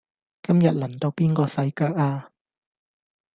[0.41, 2.31] 今日輪到邊個洗腳呀